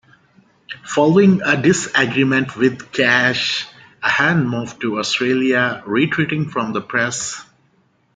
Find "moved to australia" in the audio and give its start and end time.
4.47-5.83